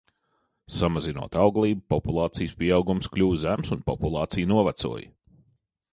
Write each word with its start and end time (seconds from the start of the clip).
Samazinot 0.77 1.37
auglību, 1.43 1.83
populācijas 1.95 2.57
pieaugums 2.63 3.11
kļuva 3.17 3.39
zems 3.45 3.75
un 3.77 3.85
populācija 3.93 4.53
novecoja. 4.57 5.13